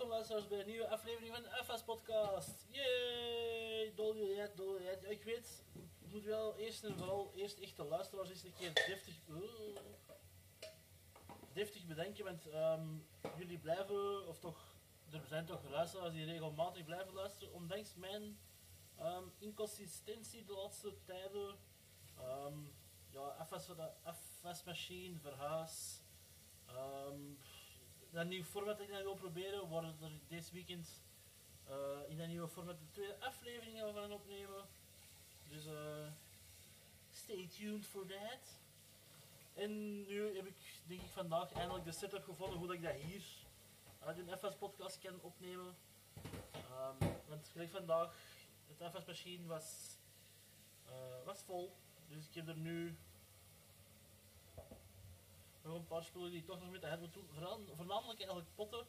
welkom 0.00 0.18
luisteraars 0.18 0.48
bij 0.48 0.60
een 0.60 0.66
nieuwe 0.66 0.88
aflevering 0.88 1.34
van 1.34 1.42
de 1.42 1.64
FS 1.64 1.82
Podcast. 1.82 2.66
Yay! 2.68 3.92
Doljelet. 3.94 4.52
Ja, 5.02 5.08
ik 5.08 5.24
weet, 5.24 5.64
ik 6.00 6.12
moet 6.12 6.24
wel 6.24 6.56
eerst 6.56 6.84
en 6.84 6.96
vooral 6.96 7.32
eerst 7.34 7.58
echt 7.58 7.76
de 7.76 7.84
luisteraars 7.84 8.28
eens 8.28 8.44
een 8.44 8.54
keer 8.54 8.74
deftig, 8.74 9.14
uh, 9.28 9.76
deftig 11.52 11.86
bedenken, 11.86 12.24
want 12.24 12.48
ehm, 12.48 12.86
jullie 13.38 13.58
blijven, 13.58 14.26
of 14.26 14.38
toch, 14.38 14.74
er 15.10 15.26
zijn 15.26 15.46
toch 15.46 15.68
luisteraars 15.70 16.12
die 16.12 16.24
regelmatig 16.24 16.84
blijven 16.84 17.12
luisteren, 17.12 17.52
ondanks 17.52 17.94
mijn 17.94 18.38
ehm, 18.96 19.24
inconsistentie 19.38 20.44
de 20.44 20.52
laatste 20.52 20.94
tijden. 21.04 21.58
Ehm, 22.18 22.58
ja, 23.10 23.46
FS, 23.46 23.68
FS 24.50 24.64
Machine, 24.64 25.18
verhuis. 25.18 26.02
ehm, 26.66 27.34
dat 28.10 28.26
nieuwe 28.26 28.44
format 28.44 28.78
dat 28.78 28.86
ik 28.86 28.92
dan 28.92 29.02
wil 29.02 29.14
proberen, 29.14 29.68
worden 29.68 29.96
er 30.00 30.10
deze 30.28 30.52
weekend 30.52 31.02
eh, 31.66 31.74
in 32.08 32.18
dat 32.18 32.26
nieuwe 32.26 32.48
format 32.48 32.78
de 32.78 32.90
tweede 32.90 33.20
aflevering 33.20 33.78
gaan 33.78 33.86
we 33.86 34.00
gaan 34.00 34.12
opnemen. 34.12 34.64
Dus 35.48 35.66
eh, 35.66 36.06
stay 37.10 37.48
tuned 37.58 37.86
for 37.86 38.06
that. 38.06 38.58
En 39.54 40.02
nu 40.06 40.36
heb 40.36 40.46
ik 40.46 40.56
denk 40.86 41.00
ik 41.00 41.10
vandaag 41.10 41.52
eindelijk 41.52 41.84
de 41.84 41.92
setup 41.92 42.24
gevonden 42.24 42.58
hoe 42.58 42.66
dat 42.66 42.76
ik 42.76 42.82
dat 42.82 42.94
hier 42.94 43.22
uit 43.98 44.18
een 44.18 44.38
FS 44.38 44.56
podcast 44.56 44.98
kan 44.98 45.20
opnemen. 45.20 45.76
Ehm, 46.52 47.10
want 47.28 47.48
gelijk 47.48 47.70
vandaag, 47.70 48.14
het 48.66 48.94
FS 48.94 49.04
machine 49.04 49.46
was, 49.46 49.96
eh, 50.86 51.24
was 51.24 51.42
vol. 51.42 51.76
Dus 52.08 52.28
ik 52.28 52.34
heb 52.34 52.48
er 52.48 52.56
nu 52.56 52.96
nog 55.70 55.78
een 55.78 55.86
paar 55.86 56.04
spullen 56.04 56.30
die 56.30 56.44
toch 56.44 56.60
nog 56.60 56.70
met 56.70 56.80
de 56.80 57.08
doen. 57.12 57.28
Vooral, 57.32 57.60
voornamelijk 57.74 58.18
eigenlijk 58.18 58.54
potten. 58.54 58.86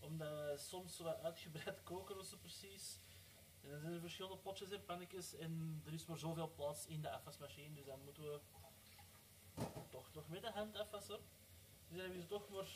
Omdat 0.00 0.60
soms 0.60 0.98
wat 0.98 1.22
uitgebreid 1.22 1.82
koken 1.82 2.18
of 2.18 2.26
zo 2.26 2.36
precies. 2.36 2.98
En 3.62 3.70
dan 3.70 3.80
zijn 3.80 3.92
er 3.92 4.00
verschillende 4.00 4.36
potjes 4.36 4.70
en 4.70 4.84
pannetjes 4.84 5.34
en 5.34 5.82
er 5.86 5.92
is 5.92 6.06
maar 6.06 6.18
zoveel 6.18 6.52
plaats 6.54 6.86
in 6.86 7.02
de 7.02 7.10
afwasmachine. 7.10 7.74
Dus 7.74 7.84
dan 7.84 8.00
moeten 8.04 8.22
we 8.22 8.40
toch 9.90 10.14
nog 10.14 10.28
met 10.28 10.42
de 10.42 10.50
hand 10.50 10.76
afwassen. 10.76 11.18
Dus 11.88 11.96
dan 11.96 11.98
hebben 11.98 12.18
we 12.18 12.26
toch 12.26 12.48
maar... 12.48 12.68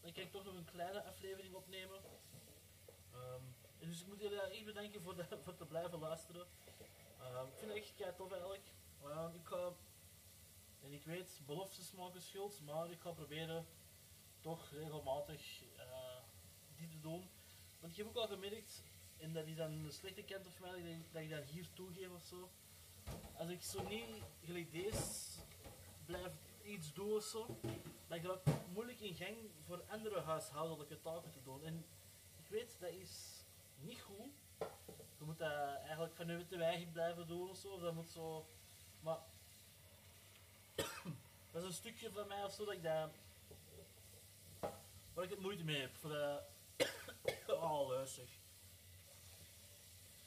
Dan 0.00 0.12
kan 0.12 0.22
ik 0.22 0.32
toch 0.32 0.44
nog 0.44 0.54
een 0.54 0.64
kleine 0.64 1.04
aflevering 1.04 1.54
opnemen. 1.54 2.00
Ehm, 3.12 3.42
dus 3.78 4.00
ik 4.00 4.06
moet 4.06 4.20
jullie 4.20 4.40
echt 4.40 4.64
bedanken 4.64 5.02
voor, 5.02 5.26
voor 5.44 5.56
te 5.56 5.66
blijven 5.66 5.98
luisteren. 5.98 6.46
Ehm, 7.18 7.46
ik 7.46 7.54
vind 7.54 7.72
het 7.72 7.82
echt 7.82 7.94
kei 7.94 8.14
tof 8.16 8.32
eigenlijk. 8.32 8.72
Ehm, 9.02 9.34
ik 9.34 9.46
ga 9.46 9.72
en 10.82 10.92
ik 10.92 11.04
weet, 11.04 11.40
beloftes 11.46 11.92
maken 11.92 12.22
schuld, 12.22 12.60
maar 12.60 12.90
ik 12.90 13.00
ga 13.00 13.10
proberen 13.10 13.66
toch 14.40 14.70
regelmatig 14.70 15.62
eh, 15.76 16.22
die 16.76 16.88
te 16.88 17.00
doen. 17.00 17.28
Want 17.80 17.92
ik 17.92 17.98
heb 17.98 18.06
ook 18.06 18.16
al 18.16 18.26
gemerkt, 18.26 18.82
en 19.16 19.32
dat 19.32 19.46
is 19.46 19.56
dan 19.56 19.72
een 19.72 19.92
slechte 19.92 20.22
kant 20.22 20.46
of 20.46 20.60
mij, 20.60 20.70
dat 21.12 21.22
ik, 21.22 21.30
dat 21.30 21.38
ik 21.38 21.48
hier 21.48 21.72
toegeef 21.72 22.10
of 22.10 22.22
zo. 22.22 22.50
Als 23.32 23.48
ik 23.48 23.62
zo 23.62 23.88
niet 23.88 24.22
gelijk 24.44 24.72
deze 24.72 25.40
blijf 26.06 26.32
iets 26.62 26.92
doen 26.92 27.12
of 27.12 27.22
zo, 27.22 27.46
dan 28.08 28.20
gaat 28.20 28.44
het 28.44 28.54
moeilijk 28.72 29.00
in 29.00 29.14
gang 29.14 29.36
voor 29.66 29.82
andere 29.88 30.20
huishoudelijke 30.20 31.00
taken 31.00 31.32
te 31.32 31.42
doen. 31.42 31.64
En 31.64 31.84
ik 32.36 32.48
weet, 32.48 32.76
dat 32.80 32.90
is 32.90 33.44
niet 33.80 34.00
goed. 34.00 34.32
Je 35.18 35.24
moet 35.24 35.38
dat 35.38 35.52
eigenlijk 35.82 36.14
vanuit 36.14 36.48
de 36.48 36.56
eigen 36.56 36.92
blijven 36.92 37.26
doen 37.26 37.50
of 37.50 37.56
zo. 37.56 37.78
Dat 37.78 37.94
moet 37.94 38.10
zo... 38.10 38.46
Maar 39.00 39.18
dat 41.60 41.70
is 41.70 41.76
een 41.76 41.82
stukje 41.82 42.12
van 42.12 42.28
mij 42.28 42.44
of 42.44 42.52
zo 42.52 42.64
dat 42.64 42.74
ik 42.74 42.82
dat. 42.82 43.10
waar 45.14 45.24
ik 45.24 45.30
het 45.30 45.40
moeite 45.40 45.64
mee 45.64 45.80
heb. 45.80 45.96
Voor 45.96 46.10
de. 46.10 46.42
oh, 47.46 47.88
luister. 47.88 48.28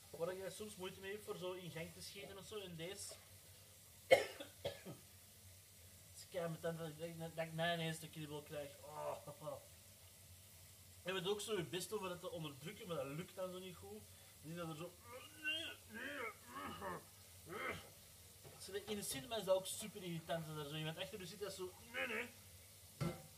Waar 0.10 0.32
ik 0.32 0.42
daar 0.42 0.52
soms 0.52 0.76
moeite 0.76 1.00
mee 1.00 1.12
heb 1.12 1.24
voor 1.24 1.38
zo 1.38 1.52
in 1.52 1.72
gang 1.72 1.94
te 1.94 2.02
schieten 2.02 2.38
of 2.38 2.46
zo. 2.46 2.60
En 2.60 2.76
deze. 2.76 3.14
Het 6.10 6.22
is 6.22 6.28
kei 6.30 6.50
meteen 6.50 6.78
dat 6.78 6.88
ik, 6.88 7.20
dat 7.36 7.46
ik 7.46 7.54
na 7.54 7.74
ineens 7.74 8.02
een 8.02 8.10
kriebel 8.10 8.42
krijg. 8.42 8.72
Oh. 8.82 9.16
Je 11.06 11.14
bent 11.14 11.28
ook 11.28 11.42
zo 11.42 11.64
best 11.64 11.94
om 11.94 12.04
dat 12.04 12.20
te 12.22 12.32
onderdrukken, 12.32 12.88
maar 12.88 12.98
dat 12.98 13.06
lukt 13.06 13.36
dan 13.36 13.52
zo 13.52 13.60
niet 13.60 13.76
goed. 13.76 14.02
Niet 14.42 14.56
dat 14.56 14.70
er 14.70 14.76
zo. 14.76 14.92
In 18.68 18.96
de 18.96 19.02
cinema 19.02 19.36
is 19.36 19.44
dat 19.44 19.56
ook 19.56 19.66
super 19.66 20.04
irritant 20.04 20.48
dat 20.48 20.58
er 20.58 20.70
zo 20.70 20.76
iemand 20.76 20.98
achter 20.98 21.20
je 21.20 21.26
zit 21.26 21.40
dat 21.40 21.54
zo. 21.54 21.74
Nee, 21.94 22.08
nee. 22.08 22.30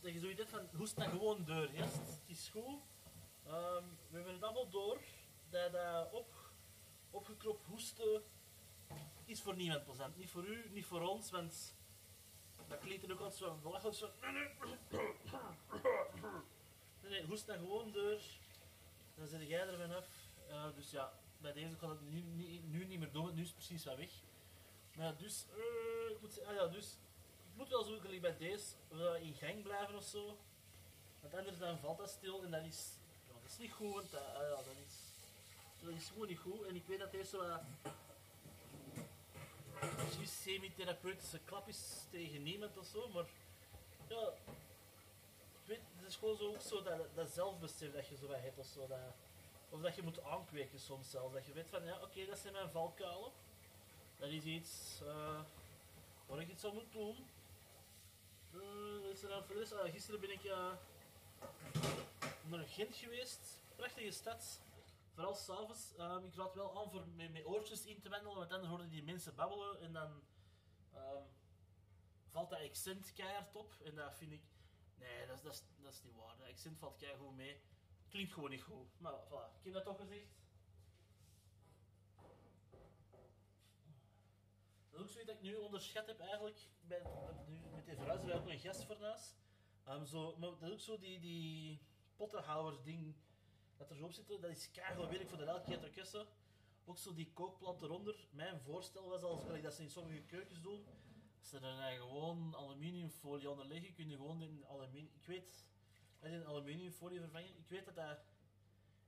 Dat 0.00 0.12
je 0.12 0.20
zoiets 0.20 0.42
van, 0.50 0.68
hoest 0.76 0.96
dat 0.96 1.06
gewoon 1.06 1.44
door, 1.44 1.70
yes, 1.72 1.92
het 1.92 2.22
is 2.26 2.48
goed. 2.48 2.80
Ehm, 3.46 3.84
we 4.08 4.16
hebben 4.16 4.32
het 4.32 4.42
allemaal 4.42 4.68
door 4.68 5.00
dat 5.50 5.72
dat 5.72 6.12
op, 6.12 6.34
opgekropt 7.10 7.64
hoesten 7.64 8.22
is 9.24 9.40
voor 9.40 9.56
niemand 9.56 9.84
plezant. 9.84 10.16
Niet 10.16 10.30
voor 10.30 10.46
u, 10.46 10.70
niet 10.70 10.86
voor 10.86 11.00
ons, 11.00 11.30
want 11.30 11.74
dat 12.68 12.78
klinkt 12.78 13.04
er 13.04 13.12
ook 13.12 13.20
altijd 13.20 13.38
zo 13.38 13.58
belachelijk 13.62 13.96
zo. 13.96 14.10
Nee, 14.20 14.32
nee. 14.32 14.48
Nee, 17.02 17.10
nee, 17.10 17.24
hoest 17.24 17.46
dat 17.46 17.56
gewoon 17.56 17.92
door. 17.92 18.20
Dan 19.14 19.26
zit 19.26 19.48
jij 19.48 19.66
er 19.68 19.78
vanaf. 19.78 20.08
Uh, 20.48 20.66
dus 20.74 20.90
ja, 20.90 21.12
bij 21.38 21.52
deze 21.52 21.76
kan 21.76 21.90
het 21.90 22.00
nu, 22.00 22.20
nu, 22.20 22.84
niet 22.84 22.98
meer 22.98 23.12
doen, 23.12 23.34
nu 23.34 23.40
is 23.40 23.46
het 23.46 23.56
precies 23.56 23.84
wat 23.84 23.96
weg. 23.96 24.10
Maar 24.96 25.06
ja, 25.06 25.12
dus, 25.12 25.44
eh, 25.56 26.20
moet, 26.20 26.44
ah 26.44 26.54
ja, 26.54 26.66
dus, 26.66 26.86
ik 27.50 27.56
moet 27.56 27.68
wel 27.68 27.84
zo 27.84 27.98
gelijk 27.98 28.20
bij 28.20 28.36
deze 28.36 28.64
wel 28.88 29.14
in 29.14 29.34
gang 29.34 29.62
blijven 29.62 29.94
of 29.94 30.04
zo. 30.04 30.38
Want 31.20 31.34
anders 31.34 31.58
dan 31.58 31.78
valt 31.78 31.98
dat 31.98 32.10
stil 32.10 32.42
en 32.44 32.50
dat 32.50 32.64
is, 32.64 32.88
ja, 33.26 33.32
dat 33.42 33.50
is 33.50 33.58
niet 33.58 33.72
goed, 33.72 33.94
want 33.94 34.10
dat, 34.10 34.20
ah 34.20 34.42
ja, 34.42 34.56
dat, 34.56 34.76
is, 34.86 34.94
dat 35.80 35.94
is 35.94 36.08
gewoon 36.08 36.26
niet 36.26 36.38
goed. 36.38 36.66
En 36.66 36.76
ik 36.76 36.86
weet 36.86 36.98
dat 36.98 37.12
deze 37.12 37.30
zo 37.30 37.58
misschien 39.98 40.26
semi-therapeutische 40.26 41.40
klap 41.44 41.68
is 41.68 42.06
tegen 42.10 42.42
niemand 42.42 42.78
of 42.78 42.86
zo, 42.86 43.08
maar 43.08 43.24
ja, 44.08 44.32
weet, 45.66 45.80
het 45.96 46.08
is 46.08 46.16
gewoon 46.16 46.36
zo, 46.36 46.48
ook 46.48 46.60
zo 46.60 46.82
dat, 46.82 47.14
dat 47.14 47.30
zelfbesef 47.30 47.92
dat 47.92 48.06
je 48.06 48.16
zo 48.16 48.26
wat 48.26 48.40
hebt 48.40 48.58
of 48.58 48.66
zo. 48.66 48.86
Dat, 48.86 48.98
of 49.70 49.80
dat 49.80 49.94
je 49.94 50.02
moet 50.02 50.22
aankweken 50.22 50.78
soms 50.78 51.10
zelfs. 51.10 51.34
Dat 51.34 51.46
je 51.46 51.52
weet 51.52 51.68
van, 51.68 51.84
ja, 51.84 52.02
oké, 52.02 52.26
dat 52.26 52.38
zijn 52.38 52.52
mijn 52.52 52.70
valkuilen. 52.70 53.30
Dat 54.26 54.34
is 54.34 54.44
iets 54.44 55.00
eh, 55.02 55.40
waar 56.26 56.40
ik 56.40 56.48
iets 56.48 56.64
aan 56.64 56.74
moet 56.74 56.92
doen. 56.92 57.16
Wat 58.50 59.12
is 59.12 59.22
er 59.22 59.28
dan 59.28 59.44
voor 59.44 59.88
gisteren 59.90 60.20
ben 60.20 60.30
ik 60.30 60.44
eh, 60.44 60.72
naar 62.44 62.64
Gent 62.64 62.96
geweest. 62.96 63.62
Prachtige 63.76 64.10
stad. 64.10 64.60
Vooral 65.14 65.34
s'avonds. 65.34 65.92
Um, 65.98 66.24
ik 66.24 66.34
raad 66.34 66.54
wel 66.54 66.78
aan 66.78 66.90
voor 66.90 67.06
met 67.16 67.44
oortjes 67.44 67.84
in 67.84 68.00
te 68.00 68.08
wandelen, 68.08 68.36
want 68.38 68.52
anders 68.52 68.70
horen 68.70 68.88
die 68.88 69.02
mensen 69.02 69.34
babbelen 69.34 69.80
en 69.80 69.92
dan 69.92 70.22
ehm, 70.94 71.22
valt 72.30 72.50
dat 72.50 72.60
accent 72.60 73.12
keihard 73.12 73.56
op. 73.56 73.74
En 73.84 73.94
dat 73.94 74.14
vind 74.14 74.32
ik... 74.32 74.42
Nee, 74.98 75.26
dat 75.26 75.42
dat 75.42 75.92
is 75.92 76.02
niet 76.02 76.16
waar. 76.16 76.36
Dat 76.38 76.48
accent 76.48 76.78
valt 76.78 76.96
keihard 76.96 77.22
goed 77.22 77.36
mee. 77.36 77.60
Klinkt 78.08 78.32
gewoon 78.32 78.50
niet 78.50 78.62
goed. 78.62 79.00
Maar 79.00 79.12
voilà, 79.12 79.58
ik 79.58 79.64
heb 79.64 79.72
dat 79.72 79.84
toch 79.84 79.98
gezegd. 79.98 80.36
Dat 84.95 84.95
is 84.95 84.95
ook 85.06 85.12
zoiets 85.12 85.30
dat 85.30 85.40
ik 85.42 85.50
nu 85.50 85.54
onderschat 85.54 86.06
heb 86.06 86.20
eigenlijk. 86.20 86.58
Met 86.80 87.02
die 87.46 87.62
verhuizen, 87.96 88.26
we 88.26 88.32
hebben 88.32 88.34
ook 88.34 88.48
een 88.48 88.58
gastfornuis. 88.58 89.34
Ehm 89.84 90.04
zo, 90.04 90.36
maar 90.36 90.50
dat 90.50 90.62
is 90.62 90.70
ook 90.70 90.80
zo 90.80 90.98
die, 90.98 91.20
die 91.20 91.80
pottenhouders 92.16 92.82
ding 92.82 93.14
dat 93.76 93.90
er 93.90 93.96
zo 93.96 94.04
op 94.04 94.12
zit. 94.12 94.28
Dat 94.28 94.44
is 94.44 94.70
keihard 94.70 95.10
werk 95.10 95.28
voor 95.28 95.38
de 95.38 95.44
elke 95.44 95.64
keer 95.64 95.90
kussen. 95.90 96.26
Ook 96.84 96.98
zo 96.98 97.14
die 97.14 97.32
kookplat 97.32 97.82
eronder. 97.82 98.28
Mijn 98.30 98.60
voorstel 98.60 99.08
was 99.08 99.22
al, 99.22 99.60
dat 99.62 99.74
ze 99.74 99.82
in 99.82 99.90
sommige 99.90 100.22
keukens 100.22 100.62
doen. 100.62 100.86
Als 101.38 101.48
ze 101.48 101.58
er 101.58 101.98
gewoon 101.98 102.56
aluminiumfolie 102.56 103.50
onder 103.50 103.66
leggen, 103.66 103.94
kun 103.94 104.08
je 104.08 104.16
gewoon 104.16 104.42
in 104.42 104.64
aluminium... 104.66 105.10
Ik 105.14 105.26
weet, 105.26 105.66
in 106.20 106.46
aluminiumfolie 106.46 107.20
vervangen. 107.20 107.56
Ik 107.58 107.68
weet 107.68 107.84
dat 107.84 107.94
dat 107.94 108.18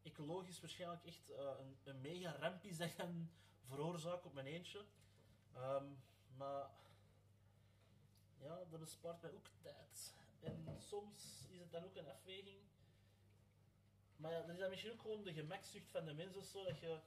ecologisch 0.03 0.61
waarschijnlijk 0.61 1.05
echt 1.05 1.31
eh, 1.31 1.55
een, 1.59 1.77
een 1.85 2.01
mega 2.01 2.37
ramp 2.37 2.65
is 2.65 2.77
dat 2.77 2.91
veroorzaken 3.65 4.25
op 4.25 4.35
mijn 4.35 4.47
eentje. 4.47 4.85
Ehm, 5.55 5.87
maar 6.37 6.71
ja, 8.39 8.65
dat 8.71 8.81
bespaart 8.81 9.23
mij 9.23 9.33
ook 9.33 9.49
tijd. 9.61 10.15
En 10.41 10.77
soms 10.79 11.47
is 11.51 11.59
het 11.59 11.73
dan 11.73 11.85
ook 11.85 11.97
een 11.97 12.09
afweging. 12.09 12.61
Maar 14.17 14.33
ja, 14.33 14.41
dat 14.41 14.51
is 14.51 14.59
dan 14.59 14.71
misschien 14.71 14.93
ook 14.93 15.01
gewoon 15.01 15.23
de 15.23 15.33
gemakzucht 15.33 15.91
van 15.91 16.05
de 16.05 16.15
mensen 16.15 16.45
zo 16.45 16.65
dat 16.65 16.79
je 16.79 17.01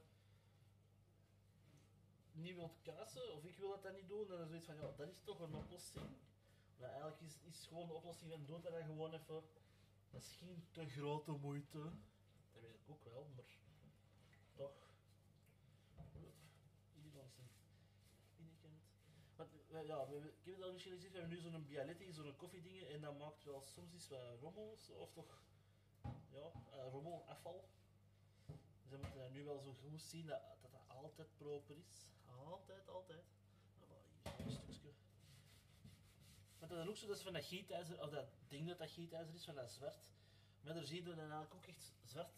niet 2.32 2.54
wilt 2.54 2.82
kassen, 2.82 3.32
of 3.32 3.44
ik 3.44 3.58
wil 3.58 3.68
dat 3.68 3.82
dan 3.82 3.94
niet 3.94 4.08
doen, 4.08 4.30
en 4.30 4.38
dan 4.38 4.46
zoiets 4.46 4.66
van, 4.66 4.76
ja, 4.76 4.92
dat 4.96 5.08
is 5.08 5.22
toch 5.24 5.40
een 5.40 5.54
oplossing. 5.54 6.06
Maar 6.78 6.90
eigenlijk 6.90 7.20
is, 7.20 7.38
is 7.42 7.66
gewoon 7.66 7.86
de 7.86 7.94
oplossing 7.94 8.30
van 8.30 8.44
doe 8.44 8.60
dat 8.60 8.72
dan 8.72 8.84
gewoon 8.84 9.12
even. 9.12 9.42
Geen 10.20 10.66
te 10.70 10.88
grote 10.88 11.30
moeite. 11.30 11.78
Dat 12.52 12.62
weet 12.62 12.74
ik 12.74 12.90
ook 12.90 13.04
wel, 13.04 13.30
maar 13.34 13.44
toch. 14.54 14.90
Hier 16.92 17.12
langs 17.14 17.34
de 17.34 17.42
binnenkant. 18.36 18.82
Want, 19.36 19.52
eh, 19.52 19.60
ja, 19.80 20.08
we, 20.08 20.16
ik 20.16 20.44
heb 20.44 20.54
het 20.54 20.64
al 20.64 20.72
misschien 20.72 20.92
gezegd, 20.92 21.12
we 21.12 21.18
hebben 21.18 21.36
nu 21.36 21.42
zo'n 21.42 21.66
Bialetti, 21.66 22.12
zo'n 22.12 22.36
koffiedingen, 22.36 22.88
en 22.88 23.00
dat 23.00 23.18
maakt 23.18 23.44
wel 23.44 23.62
soms 23.64 23.92
iets 23.92 24.08
wat 24.08 24.38
rommel, 24.40 24.78
of 24.98 25.12
toch 25.12 25.42
ja, 26.30 26.50
eh, 26.70 26.90
rommel, 26.90 27.24
afval. 27.26 27.68
Ze 28.88 28.98
moeten 28.98 29.32
nu 29.32 29.44
wel 29.44 29.58
zo 29.58 29.72
goed 29.72 30.02
zien 30.02 30.26
dat 30.26 30.40
dat, 30.62 30.72
dat 30.72 30.88
altijd 30.88 31.36
proper 31.36 31.76
is. 31.78 32.10
Altijd, 32.24 32.88
altijd. 32.88 33.24
Ah, 33.80 33.88
maar 34.22 34.36
hier 34.36 34.46
is 34.46 34.54
nog 34.54 34.66
een 34.68 34.74
stukje. 34.74 35.06
Maar 36.58 36.68
dat 36.68 36.78
is 36.78 36.88
ook 36.88 36.96
zo, 36.96 37.06
dat 37.06 37.16
is 37.16 37.22
van 37.22 37.32
dat 37.32 37.44
gietijzer, 37.44 38.02
of 38.02 38.10
dat 38.10 38.26
ding 38.48 38.68
dat 38.68 38.78
dat 38.78 38.90
gietijzer 38.90 39.34
is, 39.34 39.44
van 39.44 39.54
dat 39.54 39.72
zwart. 39.72 40.10
Maar 40.60 40.74
daar 40.74 40.84
zie 40.84 40.96
je 40.96 41.02
dan 41.02 41.18
eigenlijk 41.18 41.54
ook 41.54 41.66
echt 41.66 41.92
zwart, 42.04 42.34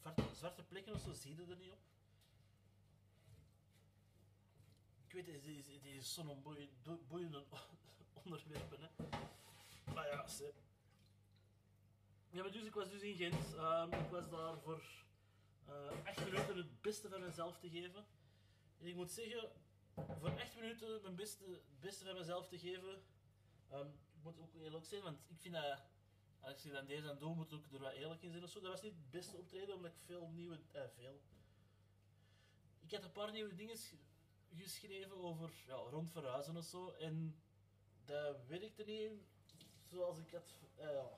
zwarte, 0.00 0.22
zwarte 0.34 0.64
plekken 0.64 0.94
of 0.94 1.00
zo, 1.00 1.12
zie 1.12 1.34
je 1.34 1.46
er 1.46 1.56
niet 1.56 1.72
op. 1.72 1.86
Ik 5.07 5.07
weet, 5.24 5.34
het 5.34 5.44
is, 5.44 5.66
het 5.66 5.84
is 5.84 6.14
zo'n 6.14 6.42
boeiende 7.08 7.44
onderwerpen. 8.24 8.90
Maar 9.94 10.06
ja, 10.06 10.26
ze. 10.26 10.52
Ja, 12.30 12.42
maar 12.42 12.52
dus 12.52 12.64
ik 12.64 12.74
was 12.74 12.90
dus 12.90 13.02
in 13.02 13.16
Gent. 13.16 13.54
Ehm, 13.54 13.92
ik 13.92 14.10
was 14.10 14.30
daar 14.30 14.58
voor 14.58 14.82
eh 15.66 15.90
echt 16.04 16.24
minuten 16.24 16.56
het 16.56 16.80
beste 16.80 17.08
van 17.08 17.20
mezelf 17.20 17.58
te 17.58 17.70
geven. 17.70 18.06
En 18.78 18.86
ik 18.86 18.94
moet 18.94 19.10
zeggen, 19.10 19.50
voor 19.94 20.36
echt 20.36 20.54
minuten 20.54 21.02
mijn 21.02 21.14
beste, 21.14 21.44
het 21.44 21.80
beste 21.80 22.04
van 22.04 22.14
mezelf 22.14 22.48
te 22.48 22.58
geven, 22.58 23.02
ehm, 23.68 23.88
ik 23.88 24.22
moet 24.22 24.38
ook 24.38 24.54
eerlijk 24.54 24.84
zijn, 24.84 25.02
want 25.02 25.18
ik 25.28 25.40
vind 25.40 25.54
dat, 25.54 25.82
als 26.40 26.62
je 26.62 26.70
dan 26.70 26.86
deze 26.86 27.10
aan 27.10 27.18
doet, 27.18 27.36
moet 27.36 27.52
ook 27.52 27.72
er 27.72 27.78
wat 27.78 27.92
eerlijk 27.92 28.22
in 28.22 28.30
zijn 28.30 28.44
of 28.44 28.50
zo. 28.50 28.60
Dat 28.60 28.70
was 28.70 28.82
niet 28.82 28.94
het 28.94 29.10
beste 29.10 29.36
optreden, 29.36 29.74
omdat 29.74 29.90
ik 29.90 29.98
veel 29.98 30.28
nieuwe, 30.28 30.60
eh, 30.72 30.82
veel. 30.94 31.20
Ik 32.80 32.90
had 32.90 33.04
een 33.04 33.12
paar 33.12 33.32
nieuwe 33.32 33.54
dingen 33.54 33.76
geschreven 34.54 35.16
over, 35.16 35.50
ja, 35.66 35.74
rond 35.74 36.12
verhuizen 36.12 36.56
of 36.56 36.64
zo, 36.64 36.90
en 36.90 37.42
dat 38.04 38.46
werkte 38.46 38.84
niet 38.84 39.12
zoals 39.86 40.18
ik 40.18 40.30
had, 40.30 40.56
eh, 40.76 40.92
ja, 40.92 41.10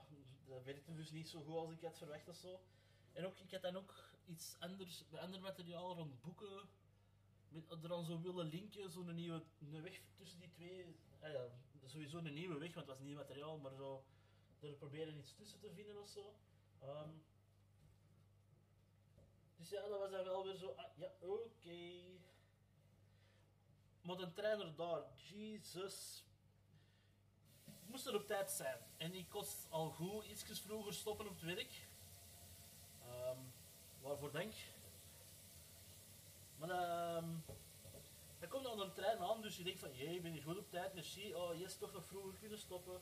dat 0.47 0.65
werkte 0.65 0.95
dus 0.95 1.11
niet 1.11 1.29
zo 1.29 1.43
goed 1.43 1.55
als 1.55 1.71
ik 1.71 1.81
had 1.81 1.99
verwacht 1.99 2.29
of 2.29 2.37
zo. 2.37 2.61
En 3.13 3.27
ook, 3.27 3.39
ik 3.39 3.51
had 3.51 3.63
dan 3.63 3.77
ook 3.77 3.95
iets 4.27 4.57
anders, 4.59 5.05
ander 5.13 5.41
materiaal 5.41 5.95
rond 5.95 6.21
boeken, 6.21 6.69
met, 7.49 7.71
er 7.71 7.89
dan 7.89 8.05
zo 8.05 8.21
willen 8.21 8.47
linken, 8.47 8.91
zo'n 8.91 9.15
nieuwe 9.15 9.43
een 9.59 9.83
weg 9.83 10.01
tussen 10.17 10.39
die 10.39 10.51
twee, 10.51 10.97
ah 11.21 11.33
ja, 11.33 11.49
sowieso 11.85 12.19
een 12.19 12.35
nieuwe 12.35 12.59
weg, 12.59 12.75
want 12.75 12.87
het 12.87 12.97
was 12.97 13.07
nieuw 13.07 13.17
materiaal, 13.17 13.59
maar 13.59 13.75
zo, 13.75 14.05
er 14.61 14.75
proberen 14.75 15.19
iets 15.19 15.35
tussen 15.35 15.61
te 15.61 15.73
vinden 15.73 16.01
of 16.01 16.09
zo. 16.09 16.35
Ehm, 16.79 17.11
dus 19.57 19.71
ja, 19.71 19.89
dat 19.89 19.99
was 19.99 20.11
dan 20.11 20.25
wel 20.25 20.45
weer 20.45 20.57
zo, 20.57 20.69
ah, 20.69 20.97
ja, 20.97 21.13
oké. 21.21 22.03
Maar 24.11 24.19
de 24.19 24.33
trainer 24.33 24.77
daar, 24.77 25.03
Jesus. 25.17 26.25
Ik 27.67 27.87
moest 27.87 28.07
er 28.07 28.15
op 28.15 28.27
tijd 28.27 28.51
zijn. 28.51 28.79
En 28.97 29.15
ik 29.15 29.29
kost 29.29 29.67
al 29.69 29.91
goed 29.91 30.25
iets 30.25 30.61
vroeger 30.61 30.95
stoppen 30.95 31.27
op 31.27 31.33
het 31.33 31.43
werk. 31.43 31.89
Ehm, 33.03 33.39
waarvoor 34.01 34.33
dank. 34.33 34.53
Maar 36.57 36.71
ehm 36.71 37.29
dan 38.39 38.49
komt 38.49 38.65
dan 38.65 38.81
een 38.81 38.93
trein 38.93 39.19
aan, 39.19 39.43
dus 39.43 39.57
je 39.57 39.63
denkt 39.63 39.81
van, 39.81 39.95
jee, 39.95 40.15
ik 40.15 40.23
ben 40.23 40.33
hier 40.33 40.43
goed 40.43 40.59
op 40.59 40.71
tijd, 40.71 40.95
merci. 40.95 41.35
Oh, 41.35 41.59
yes, 41.59 41.77
toch 41.77 41.93
nog 41.93 42.07
vroeger 42.07 42.35
kunnen 42.41 42.59
stoppen. 42.59 43.01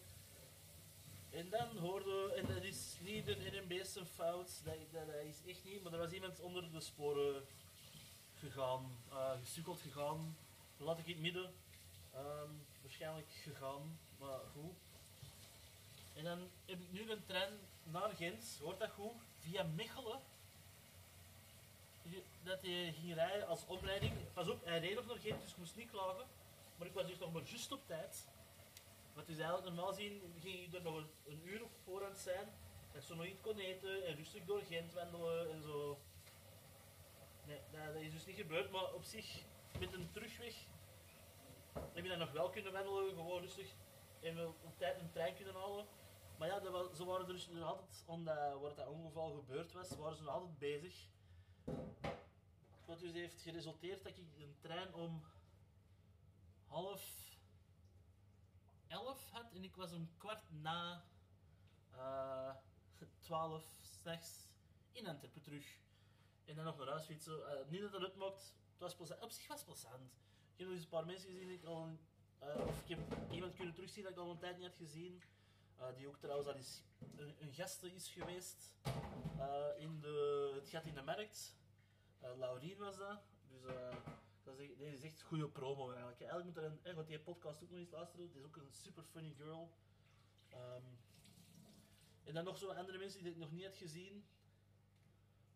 En 1.30 1.48
dan 1.50 1.76
hoorde, 1.76 2.32
en 2.36 2.46
dat 2.54 2.62
is 2.62 2.96
niet 3.00 3.28
een 3.28 3.52
NMB 3.52 3.84
zijn 3.84 4.06
fout, 4.06 4.60
dat, 4.64 4.74
dat, 4.92 5.06
dat 5.06 5.24
is 5.24 5.42
echt 5.46 5.64
niet, 5.64 5.82
maar 5.82 5.92
er 5.92 5.98
was 5.98 6.12
iemand 6.12 6.40
onder 6.40 6.72
de 6.72 6.80
sporen 6.80 7.44
gegaan, 8.34 8.98
gesukkeld 9.40 9.80
gegaan, 9.80 10.36
laat 10.78 10.98
ik 10.98 11.06
in 11.06 11.12
het 11.12 11.22
midden. 11.22 11.54
Ehm, 12.14 12.50
waarschijnlijk 12.82 13.30
gegaan, 13.30 13.98
maar 14.18 14.38
goed. 14.52 14.76
En 16.14 16.24
dan 16.24 16.50
heb 16.64 16.80
ik 16.80 16.92
nu 16.92 17.10
een 17.10 17.24
trein 17.26 17.52
naar 17.82 18.10
Gent, 18.10 18.58
hoort 18.62 18.78
dat 18.78 18.90
goed, 18.90 19.16
via 19.38 19.62
Mechelen. 19.62 20.20
Dat 22.42 22.62
hij 22.62 22.92
ging 22.92 23.14
rijden 23.14 23.46
als 23.46 23.66
opleiding. 23.66 24.12
Pas 24.32 24.48
op, 24.48 24.64
hij 24.64 24.78
reed 24.78 24.94
nog 24.94 25.06
naar 25.06 25.18
Gent, 25.18 25.40
dus 25.40 25.50
ik 25.50 25.56
moest 25.56 25.76
niet 25.76 25.90
klagen. 25.90 26.26
Maar 26.76 26.86
ik 26.86 26.92
was 26.92 27.06
dus 27.06 27.18
nog 27.18 27.32
maar 27.32 27.42
juist 27.42 27.72
op 27.72 27.86
tijd. 27.86 28.26
Want 29.14 29.26
dus 29.26 29.38
eigenlijk 29.38 29.66
normaal 29.66 29.92
gezien 29.92 30.34
ging 30.40 30.66
ik 30.66 30.74
er 30.74 30.82
nog 30.82 31.04
een, 31.26 31.40
uur 31.44 31.62
op 31.62 31.70
voorhand 31.84 32.18
zijn. 32.18 32.48
Dat 32.92 33.04
zo 33.04 33.14
nog 33.14 33.26
iets 33.26 33.40
kon 33.40 33.58
eten 33.58 34.06
en 34.06 34.16
rustig 34.16 34.44
door 34.44 34.62
Gent 34.68 34.92
wandelen 34.92 35.50
en 35.50 35.62
zo. 35.62 35.98
Nee, 37.46 37.60
dat 37.72 38.02
is 38.02 38.12
dus 38.12 38.26
niet 38.26 38.36
gebeurd, 38.36 38.70
maar 38.70 38.92
op 38.92 39.02
zich 39.04 39.42
met 39.78 39.92
een 39.92 40.10
terugweg 40.10 40.54
heb 41.72 42.04
je 42.04 42.08
dat 42.08 42.18
nog 42.18 42.32
wel 42.32 42.50
kunnen 42.50 42.72
wandelen, 42.72 43.14
gewoon 43.14 43.40
rustig. 43.40 43.74
En 44.20 44.34
wel 44.34 44.56
op 44.62 44.78
tijd 44.78 45.00
een 45.00 45.10
trein 45.10 45.34
kunnen 45.34 45.54
halen. 45.54 45.86
Maar 46.38 46.48
ja, 46.48 46.60
dat 46.60 46.96
ze 46.96 47.04
waren 47.04 47.26
er 47.26 47.32
dus 47.32 47.48
nog 47.48 47.64
altijd, 47.64 48.04
omdat 48.06 48.60
waar 48.60 48.74
dat 48.74 48.86
ongeval 48.86 49.34
gebeurd 49.34 49.72
was, 49.72 49.96
waren 49.96 50.16
ze 50.16 50.22
nog 50.22 50.32
altijd 50.32 50.58
bezig. 50.58 51.08
Wat 52.84 53.00
dus 53.00 53.12
heeft 53.12 53.42
geresulteerd 53.42 54.02
dat 54.02 54.16
ik 54.16 54.26
een 54.38 54.56
trein 54.60 54.94
om 54.94 55.24
half 56.66 57.36
elf 58.86 59.30
had 59.30 59.52
en 59.52 59.64
ik 59.64 59.76
was 59.76 59.92
om 59.92 60.10
kwart 60.16 60.50
na 60.50 61.04
eh, 61.90 62.54
twaalf 63.18 63.64
s'nachts 63.82 64.48
in 64.92 65.06
Antwerpen 65.06 65.42
terug. 65.42 65.78
En 66.44 66.54
dan 66.54 66.64
nog 66.64 66.78
naar 66.78 66.88
huis 66.88 67.04
fietsen. 67.04 67.48
Eh, 67.48 67.70
niet 67.70 67.80
dat 67.80 67.92
het 67.92 68.02
uitmaakt, 68.02 68.54
het 68.78 68.96
was. 68.96 69.18
Op 69.18 69.30
zich 69.30 69.46
was 69.46 69.58
het 69.58 69.66
plezant. 69.66 70.12
Ik 70.52 70.58
heb 70.58 70.66
nog 70.66 70.76
eens 70.76 70.84
een 70.84 70.90
paar 70.90 71.06
mensen 71.06 71.30
gezien 71.30 71.48
die 71.48 71.56
ik 71.56 71.64
al, 71.64 71.98
eh, 72.38 72.66
of 72.66 72.80
ik 72.80 72.88
heb 72.88 73.30
iemand 73.30 73.54
kunnen 73.54 73.74
terugzien 73.74 74.02
dat 74.02 74.12
ik 74.12 74.18
al 74.18 74.30
een 74.30 74.38
tijd 74.38 74.56
niet 74.56 74.66
had 74.66 74.76
gezien. 74.76 75.22
Eh, 75.76 75.96
die 75.96 76.08
ook 76.08 76.18
trouwens 76.18 76.48
al 76.48 76.54
eens 76.54 76.82
een, 77.16 77.34
een 77.38 77.54
gasten 77.54 77.94
is 77.94 78.10
geweest 78.10 78.74
eh, 79.38 79.66
in 79.76 80.00
de, 80.00 80.50
het 80.54 80.68
gat 80.68 80.86
in 80.86 80.94
de 80.94 81.02
markt. 81.02 81.56
Laurien 82.20 82.78
was 82.78 82.96
dat. 82.96 83.20
Dus 83.48 83.62
dat 84.42 84.58
is, 84.78 85.02
echt 85.02 85.22
goede 85.22 85.48
promo 85.48 85.88
eigenlijk. 85.88 86.20
Eigenlijk 86.20 86.54
moet 86.54 86.64
er 86.64 86.78
een, 86.82 86.94
want 86.94 87.08
die 87.08 87.20
podcast 87.20 87.62
ook 87.62 87.70
nog 87.70 87.78
eens 87.78 87.90
luisteren. 87.90 88.26
Het 88.26 88.34
is 88.34 88.44
ook 88.44 88.56
een 88.56 88.72
super 88.72 89.04
funny 89.04 89.34
girl. 89.34 89.72
Ehm, 90.48 90.84
en 92.24 92.34
dan 92.34 92.44
nog 92.44 92.58
zo 92.58 92.68
andere 92.68 92.98
mensen 92.98 93.22
die 93.22 93.32
ik 93.32 93.38
nog 93.38 93.52
niet 93.52 93.64
had 93.64 93.76
gezien. 93.76 94.26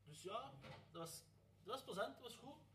Dus 0.04 0.22
ja, 0.22 0.52
dat 0.90 1.00
was, 1.00 1.24
dat 1.62 1.74
was 1.74 1.84
plezant, 1.84 2.14
dat 2.14 2.22
was 2.22 2.36
goed. 2.36 2.71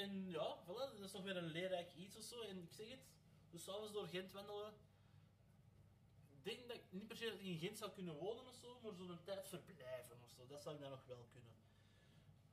En 0.00 0.30
ja, 0.30 0.56
voilà, 0.64 0.96
dat 0.96 1.00
is 1.00 1.12
nog 1.12 1.22
weer 1.22 1.36
een 1.36 1.52
leerrijk 1.56 1.94
iets 1.94 2.16
of 2.16 2.22
zo. 2.22 2.40
En 2.40 2.62
ik 2.62 2.72
zeg 2.72 2.88
het, 2.88 3.00
dus 3.50 3.64
s'avonds 3.64 3.92
door 3.92 4.06
Gent 4.06 4.32
wandelen. 4.32 4.72
Ik 6.28 6.44
denk 6.44 6.68
dat 6.68 6.76
ik 6.76 6.84
niet 6.90 7.06
per 7.06 7.16
se 7.16 7.24
dat 7.24 7.34
ik 7.34 7.40
in 7.40 7.58
Gent 7.58 7.78
zou 7.78 7.90
kunnen 7.90 8.16
wonen 8.16 8.46
of 8.46 8.54
zo, 8.54 8.80
maar 8.82 8.92
zo'n 8.92 9.22
tijd 9.24 9.48
verblijven 9.48 10.16
of 10.22 10.28
zo. 10.28 10.46
Dat 10.46 10.62
zou 10.62 10.74
ik 10.74 10.80
dan 10.80 10.90
nog 10.90 11.06
wel 11.06 11.26
kunnen. 11.32 11.54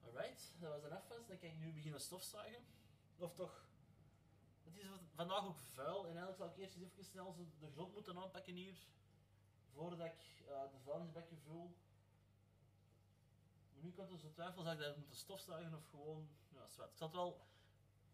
Alright, 0.04 0.52
dat 0.60 0.72
was 0.72 0.84
een 0.84 0.92
afwas. 0.92 1.28
Dan 1.28 1.38
kan 1.38 1.50
ik 1.50 1.58
nu 1.58 1.74
beginnen 1.74 2.02
stofzuigen. 2.02 2.66
Of 3.18 3.34
toch, 3.34 3.70
het 4.64 4.76
is 4.78 4.88
vandaag 5.14 5.46
ook 5.46 5.58
vuil. 5.58 6.00
En 6.00 6.18
eigenlijk 6.18 6.38
zou 6.38 6.50
ik 6.50 6.58
eerst 6.58 6.76
eens 6.76 6.92
even 6.92 7.06
snel 7.06 7.36
de 7.60 7.72
grond 7.72 7.94
moeten 7.94 8.18
aanpakken 8.18 8.54
hier. 8.54 8.78
Voordat 9.74 10.00
ik 10.00 10.44
eh, 10.48 10.72
de 10.72 10.80
vuilnisbakken 10.84 11.38
vul. 11.38 11.76
Nu 13.82 13.92
kan 13.92 14.12
het 14.12 14.22
dus 14.22 14.32
twijfel, 14.32 14.62
zou 14.62 14.76
ik 14.76 14.82
dat 14.82 14.98
moeten 14.98 15.16
stofzuigen 15.16 15.74
of 15.74 15.90
gewoon... 15.90 16.30
Ja, 16.50 16.68
zwart. 16.68 16.92
Ik 16.92 16.98
zal 16.98 17.08
het 17.08 17.16
wel... 17.16 17.42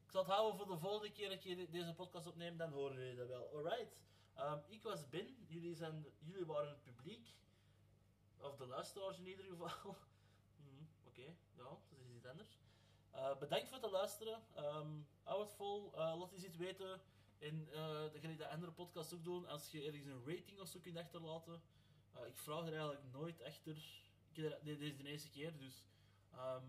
Ik 0.06 0.12
zal 0.12 0.22
het 0.22 0.32
houden 0.32 0.58
voor 0.58 0.68
de 0.68 0.78
volgende 0.78 1.12
keer 1.12 1.30
dat 1.30 1.46
ik 1.46 1.72
deze 1.72 1.94
podcast 1.94 2.28
opneem, 2.28 2.58
dan 2.58 2.72
horen 2.72 2.98
jullie 2.98 3.16
dat 3.16 3.28
wel. 3.28 3.50
Alright. 3.54 4.02
Ehm, 4.34 4.60
ik 4.68 4.84
was 4.84 5.10
Ben, 5.10 5.46
jullie, 5.48 5.76
zijn, 5.76 6.06
jullie 6.20 6.46
waren 6.46 6.70
het 6.70 6.84
publiek. 6.84 7.36
Of 8.38 8.56
de 8.56 8.66
luisteraars 8.66 9.18
in 9.18 9.28
ieder 9.28 9.46
geval. 9.46 9.96
Mhm, 10.56 10.84
Oké, 11.08 11.36
ja, 11.56 11.64
dat 11.64 12.00
is 12.00 12.16
iets 12.16 12.26
anders. 12.26 12.60
Eh, 13.12 13.38
bedankt 13.38 13.70
voor 13.70 13.82
het 13.82 13.92
luisteren. 13.92 14.44
Ehm 14.54 14.92
hou 15.24 15.42
het 15.42 15.54
vol. 15.54 15.94
Eh, 15.94 16.16
laat 16.20 16.32
eens 16.32 16.44
iets 16.44 16.58
weten. 16.58 17.02
En 17.40 17.68
eh 17.72 18.12
dan 18.12 18.22
ga 18.22 18.28
ik 18.28 18.38
de 18.38 18.48
andere 18.48 18.72
podcast 18.72 19.14
ook 19.14 19.24
doen. 19.24 19.48
Als 19.48 19.72
je 19.72 19.84
ergens 19.84 20.06
een 20.06 20.26
rating 20.26 20.60
of 20.60 20.68
zo 20.68 20.80
kunt 20.80 20.98
achterlaten. 20.98 21.62
Eh, 22.14 22.26
ik 22.28 22.38
vraag 22.38 22.60
er 22.66 22.72
eigenlijk 22.72 23.04
nooit 23.12 23.44
achter. 23.44 24.02
Dit 24.34 24.80
is 24.82 24.98
de 24.98 25.04
eerste 25.04 25.30
keer, 25.30 25.58
dus 25.58 25.84
ehm, 26.32 26.64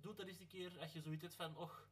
doe 0.00 0.14
er 0.16 0.26
eens 0.26 0.40
een 0.40 0.46
keer. 0.46 0.80
Als 0.80 0.92
je 0.92 1.00
zoiets 1.00 1.22
hebt 1.22 1.34
van, 1.34 1.56
och, 1.56 1.88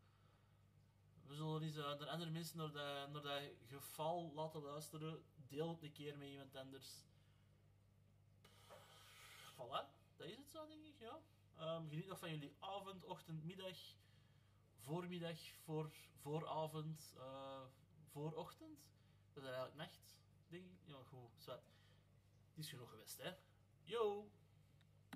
we 1.27 1.35
zullen 1.35 1.63
eens 1.63 1.77
eh, 1.77 1.99
naar 1.99 2.09
andere 2.09 2.31
mensen 2.31 2.59
naar 2.59 2.73
dat, 3.13 3.23
dat 3.23 3.43
geval 3.69 4.33
laten 4.35 4.63
luisteren. 4.63 5.25
Deel 5.49 5.69
het 5.69 5.83
een 5.83 5.93
keer 5.93 6.19
met 6.19 6.29
iemand 6.29 6.57
anders. 6.57 7.07
Voilà, 9.55 9.87
dat 10.17 10.27
is 10.27 10.37
het 10.37 10.51
zo, 10.51 10.67
denk 10.67 10.85
ik, 10.85 10.99
ja. 10.99 11.21
Ehm, 11.57 11.89
geniet 11.89 12.07
nog 12.07 12.19
van 12.19 12.31
jullie 12.31 12.57
avond, 12.59 13.05
ochtend, 13.05 13.45
middag, 13.45 13.77
voormiddag, 14.77 15.39
voor, 15.65 15.91
vooravond, 16.21 17.15
eh 17.17 17.65
voorochtend. 18.09 18.79
Dat 19.33 19.43
is 19.43 19.49
eigenlijk 19.49 19.75
nacht, 19.77 20.17
denk 20.49 20.65
ik. 20.65 20.79
Ja, 20.85 21.03
goed, 21.09 21.31
zwart. 21.39 21.73
Het 22.49 22.65
is 22.65 22.69
genoeg 22.69 22.91
geweest, 22.91 23.19
hè. 23.19 23.33
Yo! 23.83 24.31